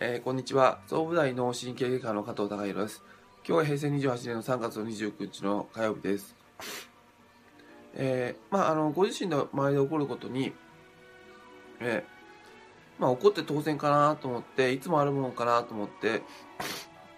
[0.00, 0.78] えー、こんにちは。
[0.86, 3.02] 総武大脳神経外科の加藤孝弘です。
[3.44, 6.36] 今日は平成28年の3月の29日の火曜日です。
[7.94, 10.52] えー、まあ、あの、ご自身の周りで起こることに、
[11.80, 16.22] えー、まあ、起こって当然かなと思って、いつもあるものかなと思って、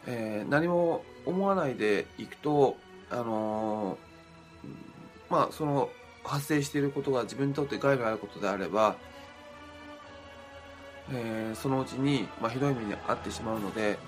[0.06, 2.78] えー、何も思わないでいくと、
[3.10, 3.98] あの
[5.28, 5.90] まあ、その、
[6.24, 8.96] 発生していることが自分にとって害のあることであれば、
[11.12, 13.98] えー、そのうちに、まあ、ひどい目に遭ってしまうので、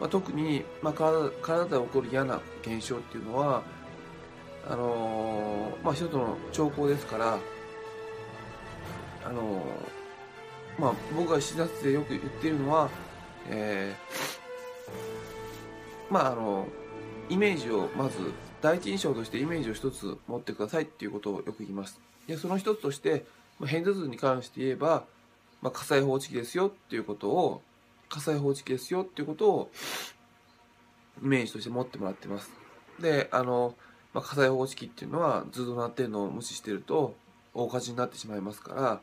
[0.00, 3.62] まあ、特に、まあ体、体で起こる嫌な現象っていうのは、
[4.68, 7.38] あのー、まあ、一つの兆候ですから、
[9.24, 12.88] あのー、まあ、僕が視察でよく言っているのは、
[13.48, 16.66] えー、まあ、あの
[17.28, 18.16] イメージをまず
[18.62, 22.00] 第一印象としてイメージを一つ持ってくださいっていうことをよく言います。
[22.26, 23.24] でその一つとして、
[23.58, 25.04] まあ、片頭痛に関して言えば、
[25.62, 27.62] まあ、火災報知器ですよっていうことを、
[28.08, 29.70] 火災報知器ですよっていうことを、
[31.22, 32.50] イメージとして持ってもらってます。
[33.00, 33.74] で、あの、
[34.14, 37.14] まあ、火災報知器っていうのは、ずっと鳴ってるのを無視してると、
[37.54, 39.00] 大火事になってしまいますから、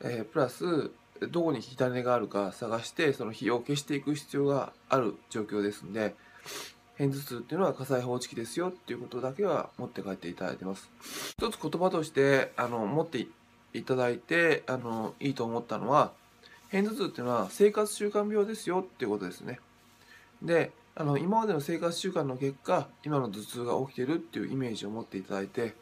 [0.00, 0.90] えー、プラス、
[1.30, 6.14] どこに火種があるか探して、その火を消していく必要がある状況ですんで、
[6.96, 10.90] 片頭痛っていうのは火災報知器ですよっていうことだけは持って帰っていただいてます。
[11.38, 13.26] 一つ言葉として、あの、持って
[13.74, 16.12] いただいてあのいいと思ったのは
[16.70, 19.60] 片頭痛っていうのは生活習慣病ですよっていうことですね。
[20.42, 25.74] であの今までの生活習慣の結果今の頭痛が起きてるっていうイメージを持っていただいて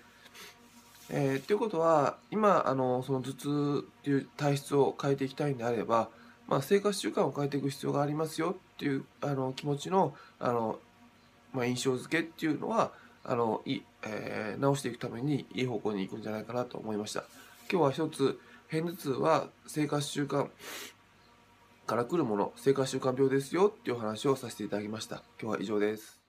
[1.09, 6.09] えー、っていうことは今あのその頭痛っていう体質を変えていきたいんであれば、
[6.49, 10.79] まあ、生活習慣を変えていく必要がありますよっていうあの気持ちのあの、
[11.53, 12.91] まあ、印象付けっていうのは
[13.25, 17.25] あのい、えー、直していくためにいい方向に行くんじゃないかなと思いました。
[17.69, 18.39] 今日は一つ
[18.71, 20.49] 片頭痛は生活習慣
[21.87, 25.23] から来るもの生活習慣病ですよっていう話をさせていただきました。
[25.41, 26.26] 今日は以上です。